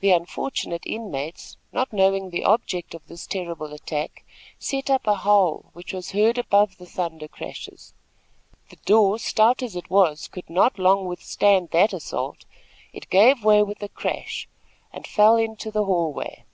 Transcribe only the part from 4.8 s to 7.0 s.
up a howl which was heard above the